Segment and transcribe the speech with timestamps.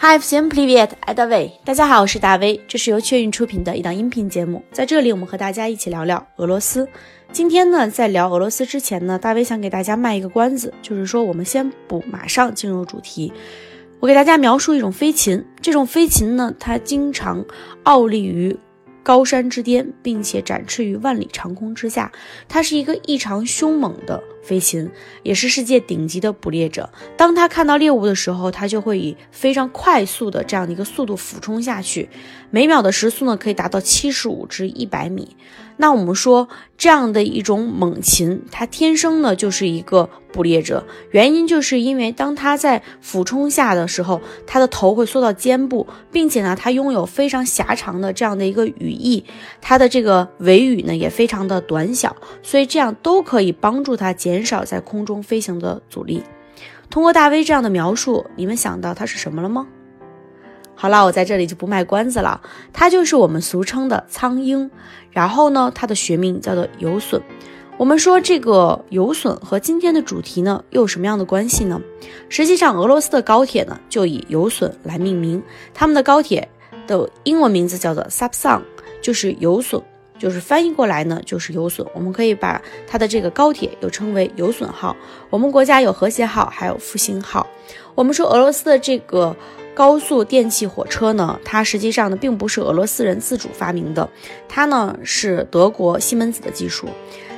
[0.00, 1.52] Hi, всем привет, это Вэй。
[1.64, 4.64] 大家好，我是大威，这是由雀运出品的一档音频节目。
[4.72, 6.88] 在这里，我们和大家一起聊聊俄罗斯。
[7.30, 13.32] 今天呢，在聊俄罗斯之前呢，大威想给大家卖一个关子，就是说我们先不马上进入主题。
[14.00, 17.44] 我给大家描述一种飞禽，这种飞禽呢，它经常
[17.84, 18.58] 傲立于
[19.04, 22.10] 高山之巅，并且展翅于万里长空之下。
[22.48, 24.20] 它是一个异常凶猛的。
[24.47, 24.89] 飞禽
[25.23, 26.89] 也是世界顶级的捕猎者。
[27.17, 32.09] 当他看到猎物的时候，他就会以非常快速的这样的一个速度俯冲下去，
[32.49, 35.35] 每秒的时速呢可以达到七十五至一百米。
[35.79, 49.23] 那我们说这样的一种猛禽，它天生呢就是一个捕猎者，原因就是因为当它在俯冲下的时候，它的头会缩到肩部，并且呢它拥有非常狭长的这样的一个羽翼，
[49.61, 54.36] 它的这个尾羽呢也非常的短小，所以这样都可以帮助它减。
[54.37, 56.21] 减少在空中飞行的阻力。
[56.91, 59.65] 通过大 V 这样的描述，你们想到它是什么了吗？
[60.75, 62.39] 好了，我在这里就不卖关子了，
[62.71, 64.69] 它就是我们俗称的苍鹰。
[65.09, 67.19] 然后呢，它的学名叫做游隼。
[67.77, 71.81] 我们说这个游隼和今天的主题呢又有什么样的关系呢？
[72.29, 75.41] 实际上，俄罗斯的高铁呢就以游隼来命名，
[75.73, 76.47] 他们的高铁
[76.85, 78.61] 的英文名字叫做 Sapsan，
[79.01, 79.81] 就是游隼。
[80.17, 81.87] 就是翻译过来呢，就是有损。
[81.93, 84.95] 我们可以把它的这个高铁又称为有损号。
[85.29, 87.45] 我们国家有和谐号，还有复兴号。
[87.95, 89.35] 我们说俄罗斯的这个
[89.73, 94.09] 高速电气火车呢，它实际上呢并不是俄罗斯人自主发明的，
[94.47, 96.87] 它呢是德国西门子的技术。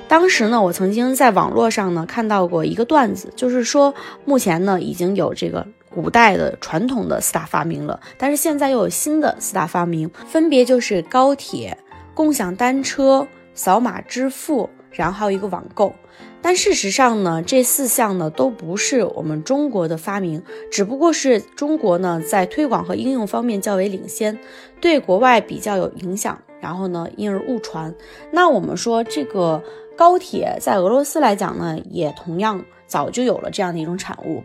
[0.08, 3.93] 当时呢，我曾经在网络上呢看到过一个段子，就是说
[4.25, 11.77] 目前呢已经有这个古代的传统的四大发明了，但是现在又有新的四大发明，分别就是高铁。
[12.20, 15.95] 共享单车、扫码支付，然后还有一个网购。
[16.42, 24.38] 但事实上呢，这四项呢都不是我们中国的发明，只不过是中国呢在推广和应用方面较为领先，
[24.81, 27.95] 对国外比较有影响，然后呢因而误传。
[28.33, 29.64] 那我们说这个
[29.95, 34.43] 高铁在俄罗斯来讲呢，也同样早就有了这样的一种产物。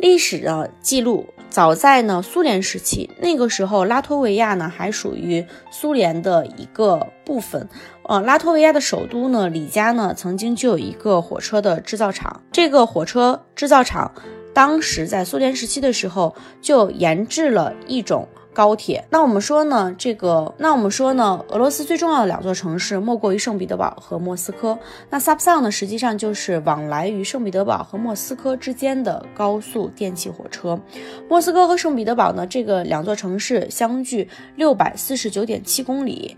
[0.00, 7.68] 历史的记录，早在呢苏联时期，那个时候拉脱维亚呢还属于苏联的一个部分。
[8.04, 14.10] 呃，拉脱维亚的首都呢里加呢曾经就有一个火车的制造厂，这个火车制造厂
[14.54, 18.26] 当时在苏联时期的时候就研制了一种。
[18.60, 24.78] 高铁，那我们说呢，这个，那我们说呢，俄罗斯最重要的两座城市莫过于圣彼得堡和莫斯科。
[25.08, 30.78] 那 Sapsan 呢，实际上就是往来于圣彼得堡和莫斯科之间的高速电气火车。
[31.26, 36.36] 莫斯科和圣彼得堡呢，这个两座城市相距六百四十九点七公里。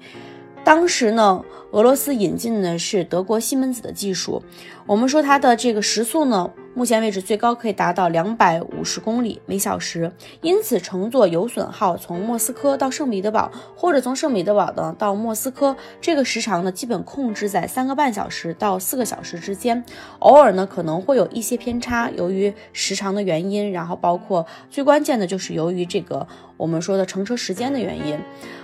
[0.62, 4.40] 当时呢，俄罗斯引进的是德国西门子的技术。
[4.86, 6.48] 我们说它的这个时速呢。
[6.74, 10.10] 目前为止，最高可以达到两百五十公里每小时。
[10.40, 19.84] 因此，乘坐游隼号从莫斯科到圣彼得堡，或者从圣彼得堡呢到莫斯科，这个时长呢基本控制在三个半小时到四个小时之间。
[20.20, 28.18] 偶尔呢可能会有一些偏差，由于时长的原因，然后包括最关键的就是由于这个我们说的乘车时间的原因。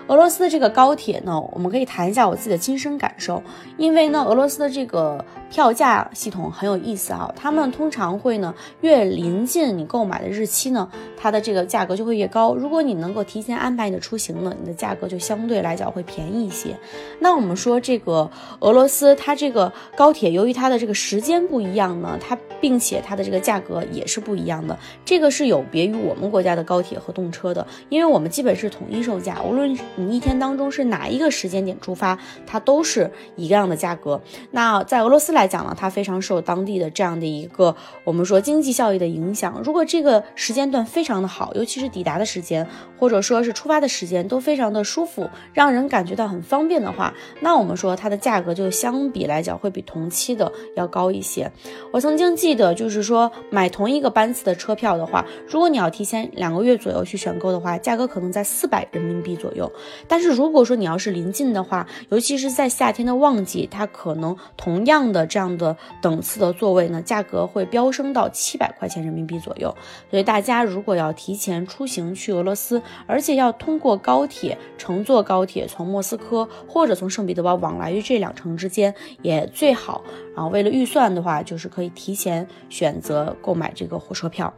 [0.06, 3.42] 俄罗斯的这个高铁呢，我们可以谈一下我自己的亲身感受，
[3.76, 12.54] 因为呢，俄罗斯的这个票价系统很有意思啊，他们通常会呢越临近你购买的日期呢，它的这个价格就会越高。
[12.54, 16.76] 如果你能够提前安排你的出行呢，你的价格就相对来讲会便宜一些。
[17.20, 29.68] 那我们说这个俄罗斯它这个高铁，由于它的这个时间不一样呢，它并且它的这个价格也是不一样的，这个是有别于我们国家的高铁和动车的，因为我们基本是统一售价，无论。
[29.96, 34.18] 你一天当中是哪一个时间点出发，它都是一样的价格。
[34.50, 39.62] 那在俄罗斯来来讲呢，它非常受当地的这样的一个我们说经济效益的影响。
[39.64, 42.66] 如果这个时间段非常的好，尤其是抵达的时间
[42.98, 51.50] 或者说是出发的时间都非常的舒服，让人感觉到很方便的话，那我们说它的价格就相比来讲会比同期的要高一些。
[51.92, 59.70] 我曾经记得就是说买同一个班次的车票的话，如果你要提前两个月左右去选购的话，价格可能在四百人民币左右。
[60.08, 69.72] 但是如果说你要是临近的话，尤其是在夏天的旺季，它可能同样的这样的等次的座位呢，价格会飙升到七百块钱人民币左右。
[70.10, 80.02] 所以大家如果要提前出行去俄罗斯，而且要通过高铁乘坐高铁从莫斯科或者从圣彼得堡往来于这两城之间，也最好。
[80.34, 84.52] 然后为了预算的话，就是可以提前选择购买这个火车票。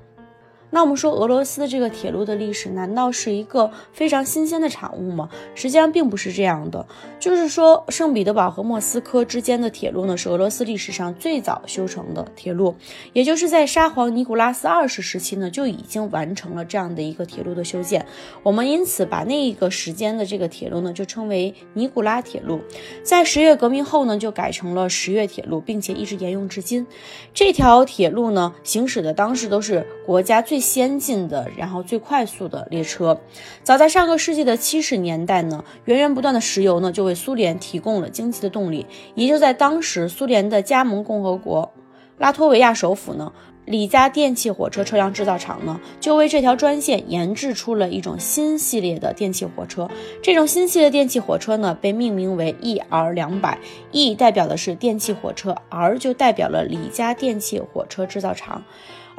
[0.71, 5.29] 那我们说俄罗斯的这个铁路的历史，难道是一个非常新鲜的产物吗？
[5.55, 6.87] 实际上并不是这样的。
[7.19, 12.77] 就是说，圣彼得堡和莫斯科之间的铁路呢，是俄罗斯历史上最早修成的铁路，
[13.13, 18.07] 也就是在沙皇尼古拉斯二世时期呢，就已经完成了这样的一个铁路的修建。
[18.43, 22.61] 我们因此把那一个时间的这个铁路呢，就称为尼古拉铁路。
[23.03, 26.87] 在十月革命后呢，就改成了十月铁路，并且一直沿用至今。
[27.35, 33.19] 这条铁路呢，行驶的当时都是国家最先进的，然后最快速的列车。
[33.65, 38.87] 早在上个世纪的七十年代呢，源源不断的石油呢，就为苏联提供了经济的动力。
[39.15, 41.73] 也就在当时，苏联的加盟共和国
[42.19, 43.33] 拉脱维亚首府呢，
[43.65, 49.89] 里加电气火车车辆制造厂呢，就为这条专线研制出了一种新系列的电气火车。
[50.23, 53.59] 这种新系列电气火车呢，被命名为 ER 两百
[53.93, 58.63] ，E 代表的是电气火车，R 就代表了里加电气火车制造厂。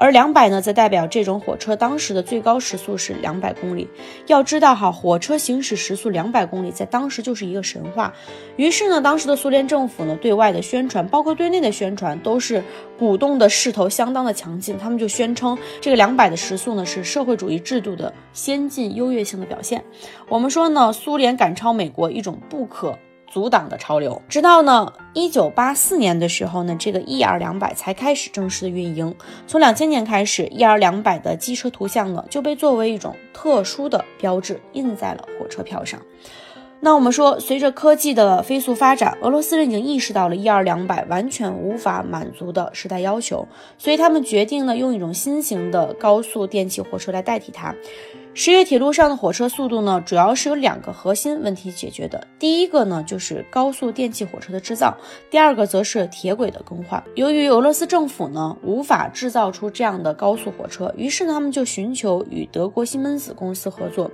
[0.01, 3.87] 而两百呢，则代表这种火车当时的最高时速是两百公里。
[4.25, 8.11] 要知道哈，火车行驶时速两百公里，在当时就是一个神话。
[8.55, 12.63] 于是呢，当时的苏联政府呢，对外的宣传，包括对内的宣传，都是
[12.97, 14.75] 鼓动的势头相当的强劲。
[14.75, 19.83] 他们就宣称，这个两百的时速呢，是社会主义制度的先进优越性的表现。
[20.27, 22.97] 我们说呢，苏联赶超美国，一种不可。
[23.31, 29.15] 阻挡的潮流，直到呢一九八四年的时候呢，这个 ER 两百才开始正式的运营。
[29.47, 36.01] 从两千年开始，ER 两百的机车图像呢就被作为一种特殊的标志印在了火车票上。
[36.83, 43.47] 那我们说，随着科技的飞速发展，俄罗斯人已经意识到了 ER 两百完全无法满足的时代要求，
[43.77, 47.75] 所以他们决定呢用一种新型的高速电气火车来代替它。
[48.33, 52.25] 十月铁路上的火车速度呢，主要是有两个核心问题解决的。
[52.39, 54.95] 第一个呢，就是高速电气火车的制造；
[55.29, 57.03] 第二个则是铁轨的更换。
[57.15, 64.09] 由于俄罗斯政府呢无法制造出这样的高速火车，于是呢他们就寻求与德国西门子公司合作。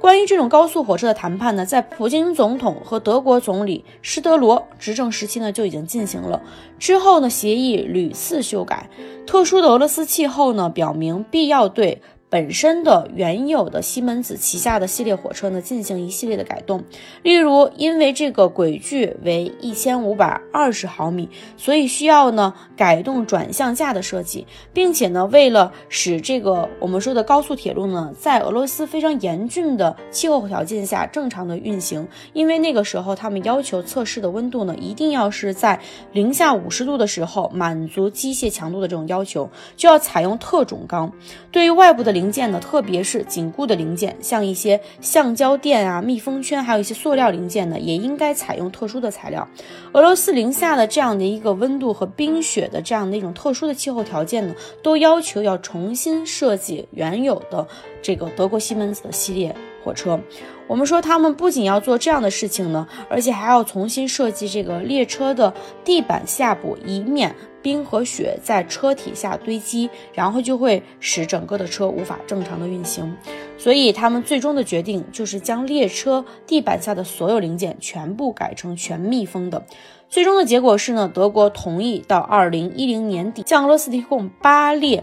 [0.00, 6.40] 关于这种高速火车的谈判呢，在普京总统和德国总理施德罗执政时期呢就已经进行了。
[6.78, 8.88] 之后呢，协议屡次修改。
[9.26, 12.00] 特殊的俄罗斯气候呢，表明必要对。
[12.36, 16.84] 本身的原有的西门子旗下的系列火车呢，进行一系列的改动。
[17.22, 35.80] 例如，因为这个轨距为一千五百二十毫米，所以需要呢改动转向架的设计，并且呢，为了使这个我们说的高速铁路呢，在俄罗斯非常严峻的气候条件下正常的运行，因为那个时候他们要求测试的温度呢，一定要是在
[36.12, 41.10] 零下五十度的时候满足机械强度的这种要求，就要采用特种钢。
[41.50, 49.48] 对于外部的零零件呢，特别是紧固的零件，像一些橡胶垫啊、密封圈，还有一些塑料零件呢，也应该采用特殊的材料。
[49.92, 54.52] 俄罗斯零下的这样的一个温度和冰雪的这样的一种特殊的气候条件呢，
[54.82, 57.64] 都要求要重新设计原有的
[58.02, 59.54] 这个德国西门子的系列
[59.86, 60.20] 火车。
[60.66, 65.54] 我们说他们不仅要做这样的事情呢，而且还要重新设计这个列车的
[65.84, 67.32] 地板下部，以免。
[67.62, 73.16] 冰和雪在车体下堆积，然后就会使整个的车无法正常的运行。
[73.58, 79.66] 所以他们最终的决定就是将列车地板下的所有零件全部改成全密封的。
[80.08, 85.02] 最终的结果是呢，德国同意到二零一零年底向俄罗斯提供八列。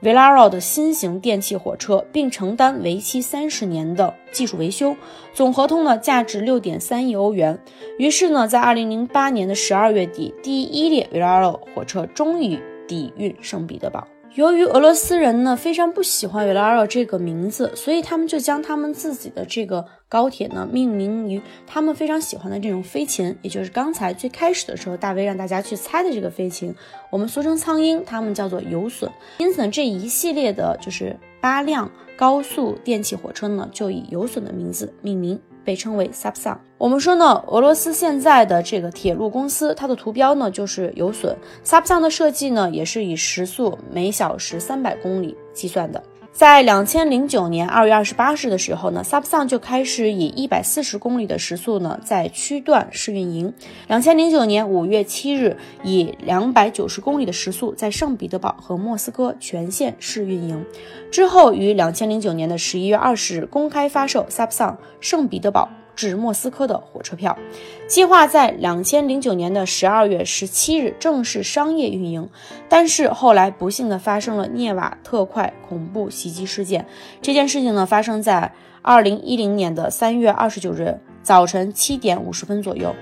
[0.00, 4.94] V e l a r o 的新型电气火车，并承担为期三十年的技术维修，
[5.32, 7.58] 总合同呢价值六点三亿欧元。
[7.98, 14.06] 于是呢，在二零零八年的十二月底，第一列 v e l a r o 火车终于抵运圣彼得堡。
[14.36, 26.74] 由于俄罗斯人呢非常不喜欢 v e l a r o 这个名字，所以他们就将他们自己的这个高铁呢命名于他们非常喜欢的这种飞禽，也就是刚才最开始的时候大威让大家去猜的这个飞禽，
[27.10, 29.08] 我们俗称苍鹰，他们叫做游隼。
[29.38, 35.40] 因此呢，这一系列的就是八辆高速电气火车呢，就以游隼的名字命名。
[35.66, 36.56] 被称为 Subsan。
[36.78, 41.36] 我们说呢，俄罗斯现在的这个铁路公司，它的图标呢就是有损。
[41.64, 46.02] Subsan 的设计呢，也是以时速每小时三百公里计算的。
[46.36, 53.54] 在两千零九年二月二十八日的时候呢，SAPSON 就开始以一百四十公里的时速呢，在区段试运营。
[53.88, 60.62] 两千零九年五月七日，以两百九十公里的时速在圣彼得堡和莫斯科全线试运营。
[61.10, 65.70] 之后于两千零九年的十一月二十日公开发售 SAPSON 圣彼得堡。
[65.96, 67.36] 至莫斯科的火车票，
[67.88, 72.28] 计划在两千零九年的十二月十七日正式商业运营，
[72.68, 76.86] 但是后来不幸的发生了涅瓦特快恐怖袭击事件。
[77.22, 82.94] 这件事情呢，发生在二零一零年的三月二十九日早晨七点五十分左右。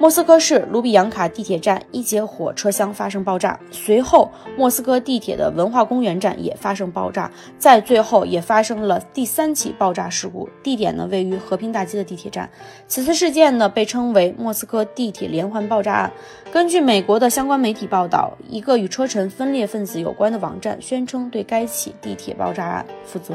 [0.00, 7.28] 莫斯科市卢比扬卡地铁站一节火车厢发生爆炸，随后莫斯科地铁的文化公园站也发生爆炸，
[7.58, 12.48] 在最后也发生了第三起爆炸事故，地点呢位于和平大街的地铁站。
[12.86, 16.12] 此次事件呢被称为莫斯科地铁连环爆炸案。
[16.52, 23.34] 根据美国的相关媒体报道，一个与车臣分裂分子有关的网站宣称对该起地铁爆炸案负责。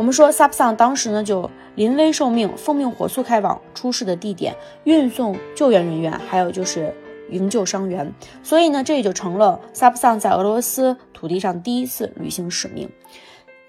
[0.00, 6.94] 我们说，萨普桑当时呢就临危受命，奉命火速开往出事的地点，运送救援人员，还有就是
[7.28, 8.10] 营救伤员。
[8.42, 12.88] 所以呢，这也就成了萨普桑在俄罗斯土地上第一次履行使命。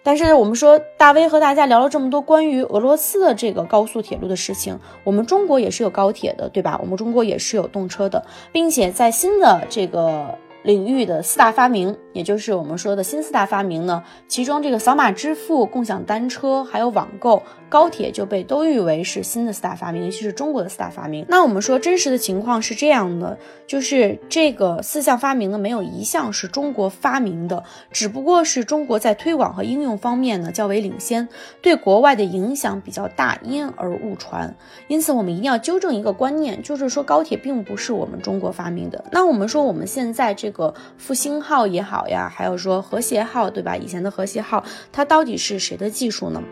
[0.04, 6.80] 但是我们说，大威和大家聊了这么多关于俄罗斯的这个高速铁路的事情，我们中国也是有高铁的，对吧？
[6.82, 10.38] 我们中国也是有动车的，并且在新的这个。
[10.64, 17.42] 领域的四大发明，也就是我们说的新四大发明呢，其中这个扫码支付、共享单车还有网购。
[17.72, 21.26] 高铁就被都誉为是新的四大发明，尤其是中国的四大发明。
[21.30, 31.30] 那我们说真实的情况是这样的，就是这个四项发明呢，没有一项是中国发明的，只不过是中国在推广和应用方面呢较为领先，
[31.62, 34.54] 对国外的影响比较大，因而误传。
[34.90, 39.02] 因此，我们一定要纠正一个观念，就是说高铁并不是我们中国发明的。
[39.14, 43.78] 那我们说我们现在这个复兴号也好呀，还有说和谐号，对吧？
[43.78, 44.62] 以前的和谐号，
[44.92, 46.44] 它到底是谁的技术呢？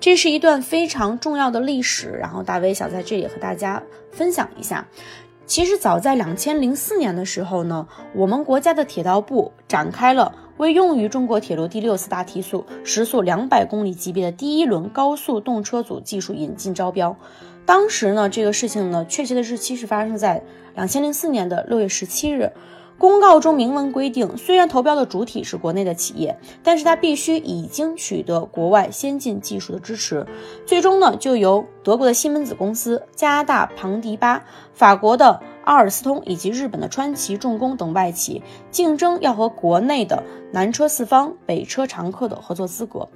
[0.00, 4.86] 这是一段非常重要的历史，然后大威想在这里和大家分享一下。
[5.44, 17.16] 其实早在两千零四年的时候呢，我们国家的铁道部展开了为用于中国铁路第六次大提速、时速两百公里级别的第一轮高速动车组技术引进招标。
[17.64, 20.42] 当时呢，这个事情呢，确切的日期是发生在
[20.74, 22.52] 两千零四年的六月十七日。
[22.98, 30.26] 公告中明文规定，虽然投标的主体是国内的企业，但是它必须已经取得国外先进技术的支持。
[30.66, 43.08] 最终呢，就由德国的西门子公司、加拿大庞迪巴、法国的阿尔斯通以及日本的川崎重工等外企竞争，要和国内的南车四方、北车长客的合作资格。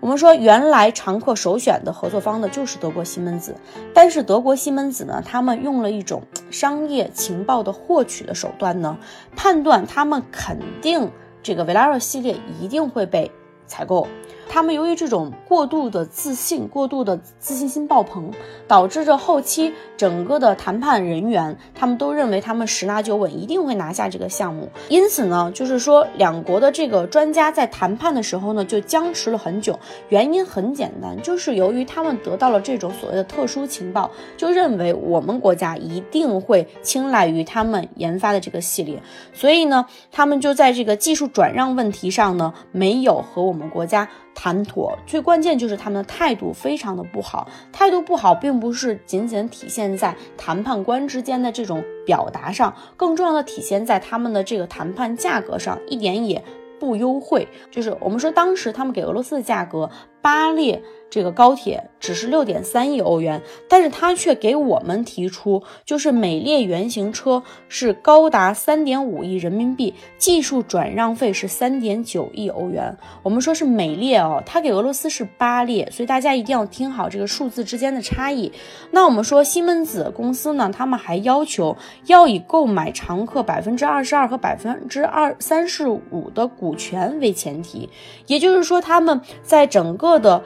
[0.00, 3.54] 我们说，原来常客首选的合作方呢，就是德国西门子。
[3.94, 8.98] 但是德国西门子呢，他们用了一种商业情报的获取的手段呢，
[9.34, 11.10] 判断他们肯定
[11.42, 13.32] 这个 Velaro 系列一定会被
[13.66, 14.06] 采购。
[14.48, 18.30] 他们由于这种过度的自信、过度的自信心爆棚，
[18.68, 24.68] 导致着后期整个的谈判人员，他们都认为他们十拿九稳，一定会拿下这个项目。
[24.88, 29.78] 因此呢，就是说两国的这个专家在谈判的时候呢，就僵持了很久。
[30.10, 44.08] 原因很简单，就是由于他们得到了这种所谓的特殊情报，就认为我们国家一定会青睐于他们研发的这个系列，所以呢，他们就在这个技术转让问题上呢，没有和我们国家。
[44.34, 47.48] 谈妥，最关键就是他们的态度非常的不好。
[47.72, 56.42] 态度不好，并不是仅仅体现在谈判官之间的这种表达上，更重要的体现在他们的这个谈判价格上，一点也
[56.80, 57.46] 不优惠。
[57.70, 59.88] 就是我们说，当时他们给俄罗斯的价格，
[60.22, 60.82] 八列。
[61.10, 72.96] 这个高铁只是六点三亿欧元，但是他却给我们提出，就是每列原型车是高达三点五亿人民币，技术转让费是三点九亿欧元。
[73.22, 78.50] 我们说是每列哦，他给俄罗斯是八列，所以大家一定要听好这个数字之间的差异。
[78.90, 81.76] 那我们说西门子公司呢，他们还要求
[82.06, 87.90] 要以购买常客百分之二十二和百分之二三十五的股权为前提，
[88.28, 90.42] 也就是说他们在整个的。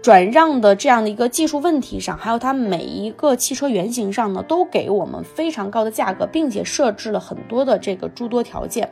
[0.00, 8.88] 转让的这样的一个技术问题上，还有它每一个汽车原型上呢，都给我们非常高的价格，并且设置了很多的这个诸多条件。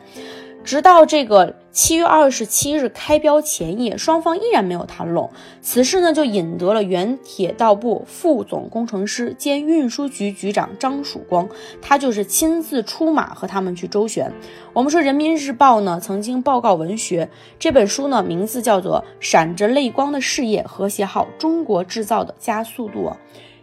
[0.64, 5.30] 直到这个七月二十七日开标前夜，双方依然没有谈拢。
[5.60, 11.46] 此事呢，就引得了原铁道部副总工程师兼运输局局长张曙光，
[11.82, 14.32] 他就是亲自出马和他们去周旋。
[14.72, 17.28] 我们说，《人民日报》呢曾经报告文学
[17.58, 23.00] 这本书呢，名字叫做《闪着泪光的事业：和谐号中国制造的加速度》。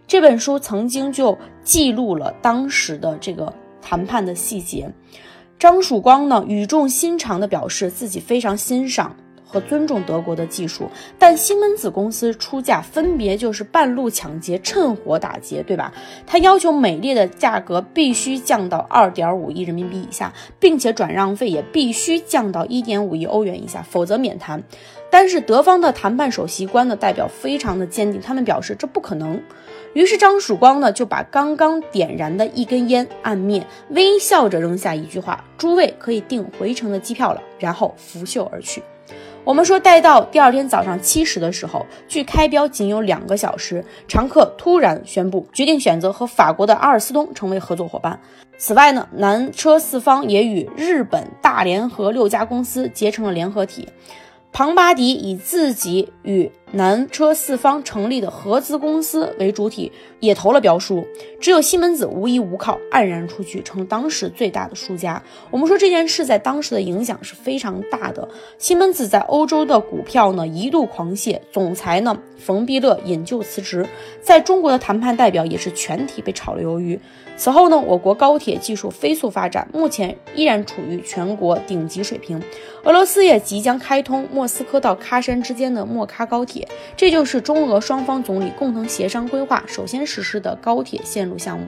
[0.05, 3.51] 这本书曾经就记录了当时的这个
[3.81, 4.87] 谈判的细节。
[5.63, 9.15] 张曙光呢，语重心长地表示自己非常欣赏
[9.53, 15.93] 和尊重德国的技术，但西门子公司出价分别就是半路抢劫、趁火打劫，对吧？
[16.25, 24.63] 他要求每列的价格必须降到二点五亿人民币以下，并且转让费也必须降到一点五亿欧元以下，否则免谈。
[25.11, 29.39] 但是德方的谈判首席官的代表非常的坚定，他们表示这不可能。
[29.93, 38.81] 于是张曙光呢就把刚刚点燃的一根烟按灭，微笑着扔下一句话：“诸位可以订回程的机票了。”然后拂袖而去。
[39.45, 48.17] 我们说，待到第二天早上七时的时候，距开标仅有两个小时，常客突然宣布决定选择和法国的阿尔斯通成为合作伙伴。
[48.57, 53.89] 此外呢，南车四方也与日本大联合六家公司结成了联合体。
[54.53, 61.05] 庞巴迪以自己与南车四方成立的合资公司为主体，也投了标书。
[61.39, 65.21] 只有西门子无依无靠，黯然出局，成当时最大的输家。
[65.51, 68.27] 我们说这件事在当时的影响是非常大的。
[68.57, 73.85] 西门子在欧洲的股票呢一度狂泻，总裁呢冯必乐引咎辞职，
[74.19, 76.99] 在中国的谈判代表也是全体被炒了鱿鱼。
[77.35, 82.41] 此后呢，我国高铁技术飞速发展，目前依然处于全国顶级水平。
[82.83, 86.62] 俄罗斯也即将开通莫斯科到喀山之间的莫喀高铁，
[86.95, 91.65] 这就是中俄双方总理共同协商规划首先实施的高铁线路项目。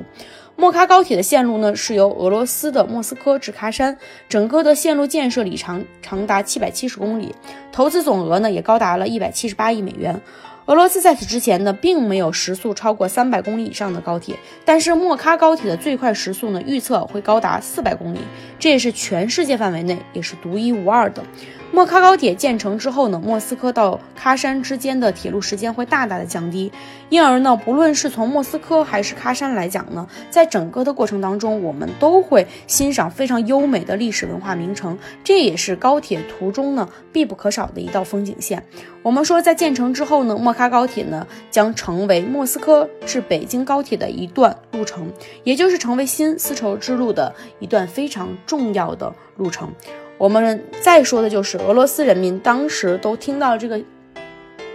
[0.57, 3.97] 莫喀高铁的线路呢，是由俄罗斯的莫斯科至喀山，
[4.29, 7.35] 整个的线路建设里程长达七百七十公里，
[7.73, 10.21] 投资总额呢也高达了一百七十八亿美元。
[10.65, 18.19] 俄罗斯在此之前呢，并没有时速超过三百公里以上的高铁，但是莫喀高铁的最快时速呢，预测会高达四百公里，
[18.57, 21.23] 这也是全世界范围内也是独一无二的。
[21.71, 26.71] 莫喀高铁建成之后呢，莫斯科到喀山之间的铁路时间会大大的降低，
[27.09, 38.63] 因而呢，不论是从莫斯科还是喀山来讲呢，在整个的过程当中，我们都会欣赏非常优美的历史文化名城，这也是高铁途中呢必不可少的一道风景线。
[39.05, 49.71] 我们说，在建成之后呢，莫卡高铁呢将成为莫斯科至北京高铁的一段路程，也就是成为新丝绸之路的一段非常重要的路程。
[50.17, 53.79] 我们再说的就是俄罗斯人民当时都听到这个，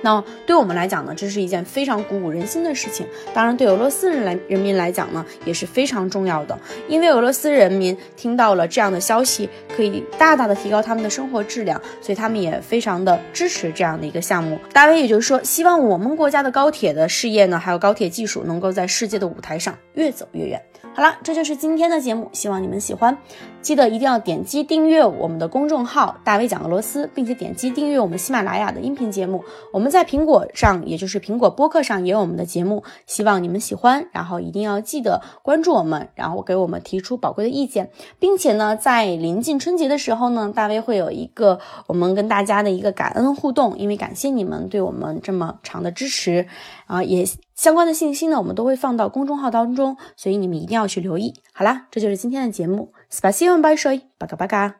[0.03, 3.07] 那对我们来讲呢，这是一件非常鼓舞人心的事情。
[3.35, 14.59] 当然，对俄罗斯人来人民来讲呢，也是非常重要的，因为俄罗斯人民听到了这样的消息，可以大大的提高他们的生活质量，所以他们也非常的支持这样的一个项目。
[14.73, 20.61] 大卫也就是说，希望我们国家的高铁的事业呢，还有高铁技术，能够在世界的舞台上越走越远。
[21.01, 23.17] 好了，这就是今天的节目，希望你们喜欢。
[23.63, 29.43] 记得一定要点击订阅我们的公众号“大 V 讲俄罗斯”，并且点击订阅我们喜马拉雅的音频节目。
[29.73, 34.09] 我们在苹果上，也就是苹果播客上也有我们的节目，希望你们喜欢。
[34.13, 46.47] 然后一定要记得关注我们，然后给我们提出宝贵的意见，并且呢，在临近春节的时候呢，大 V 会有一个我们跟大家的一个感恩互动，因为感谢你们对我们这么长的支持
[46.85, 47.25] 啊，也。
[47.61, 51.35] 相关的信息呢，我们都会放到公众号当中，所以你们一定要去留意。
[51.53, 54.80] 好啦，这就是今天的节目，Spasiban b y s h o y 巴嘎巴嘎。